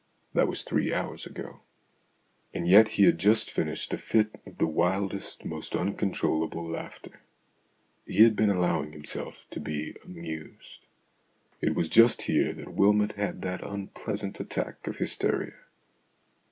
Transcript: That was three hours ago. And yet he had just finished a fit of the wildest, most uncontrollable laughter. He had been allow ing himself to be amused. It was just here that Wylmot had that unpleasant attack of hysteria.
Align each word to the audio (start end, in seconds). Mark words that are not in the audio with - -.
That 0.33 0.47
was 0.47 0.63
three 0.63 0.91
hours 0.91 1.27
ago. 1.27 1.59
And 2.55 2.67
yet 2.67 2.87
he 2.97 3.03
had 3.03 3.19
just 3.19 3.51
finished 3.51 3.93
a 3.93 3.99
fit 3.99 4.31
of 4.47 4.57
the 4.57 4.65
wildest, 4.65 5.45
most 5.45 5.75
uncontrollable 5.75 6.67
laughter. 6.67 7.21
He 8.07 8.23
had 8.23 8.35
been 8.35 8.49
allow 8.49 8.81
ing 8.81 8.93
himself 8.93 9.45
to 9.51 9.59
be 9.59 9.95
amused. 10.03 10.87
It 11.61 11.75
was 11.75 11.87
just 11.87 12.23
here 12.23 12.51
that 12.51 12.73
Wylmot 12.73 13.11
had 13.11 13.43
that 13.43 13.61
unpleasant 13.63 14.39
attack 14.39 14.87
of 14.87 14.97
hysteria. 14.97 15.53